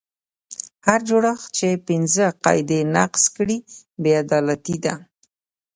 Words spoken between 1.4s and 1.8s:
چې